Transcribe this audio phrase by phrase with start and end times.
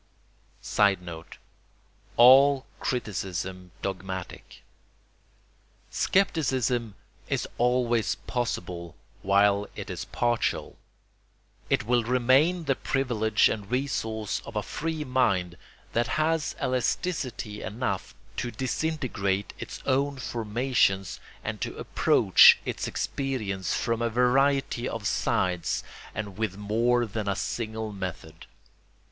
[0.63, 1.37] [Sidenote:
[2.17, 4.63] All criticism dogmatic.]
[5.91, 6.95] Scepticism
[7.29, 10.75] is always possible while it is partial.
[11.69, 15.55] It will remain the privilege and resource of a free mind
[15.93, 24.01] that has elasticity enough to disintegrate its own formations and to approach its experience from
[24.01, 25.83] a variety of sides
[26.15, 28.47] and with more than a single method.